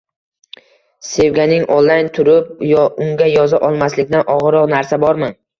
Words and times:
-Sevganing 1.09 1.67
online 1.75 2.09
turib, 2.17 2.49
unga 2.87 3.29
yoza 3.35 3.63
olmaslikdan 3.71 4.27
og'irroq 4.39 4.75
narsa 4.77 5.03
bormi? 5.07 5.33